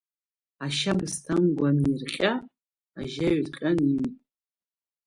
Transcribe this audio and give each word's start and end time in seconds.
Ашьабсҭа 0.65 1.35
амгәа 1.37 1.67
анирҟьа, 1.71 2.33
ажьа 2.99 3.27
ҩыҭҟьан 3.35 3.79
иҩит. 3.87 4.17